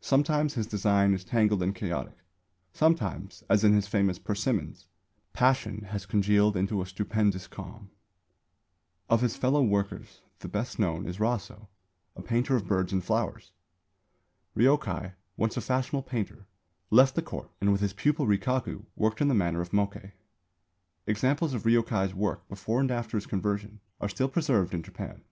[0.00, 2.16] Sometimes his design is tangled and chaotic;
[2.72, 4.88] sometimes as in his famous "Persimmons,"
[5.32, 7.86] passion has congealed into a stupendous calm.
[7.86, 9.14] See Kümmel, Die Kunst Ostasiens Pl.
[9.14, 9.14] 118.
[9.14, 11.68] Of his fellow workers the best known is Rasō,
[12.16, 13.52] a painter of birds and flowers.
[14.56, 16.48] Ryōkai, once a fashionable painter,
[16.90, 20.10] left the Court and with his pupil Rikaku worked in the manner of Mokkei.
[21.06, 25.22] Examples of Ryōkai's work before and after his conversion are still preserved in Japan.